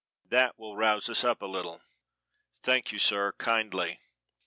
That 0.25 0.57
will 0.57 0.75
rouse 0.75 1.09
us 1.09 1.23
up 1.23 1.43
a 1.43 1.45
little." 1.45 1.83
"Thank 2.55 2.91
you, 2.91 2.97
sir, 2.97 3.33
kindly." 3.33 3.99